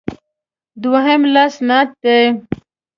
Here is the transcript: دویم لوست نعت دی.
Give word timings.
دویم 0.81 1.21
لوست 1.33 1.59
نعت 1.67 1.89
دی. 2.03 2.19